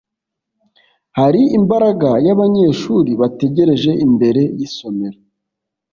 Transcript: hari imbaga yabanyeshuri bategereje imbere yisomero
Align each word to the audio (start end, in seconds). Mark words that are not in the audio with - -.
hari 1.17 1.41
imbaga 1.57 2.09
yabanyeshuri 2.27 3.11
bategereje 3.21 3.91
imbere 4.05 4.41
yisomero 4.57 5.19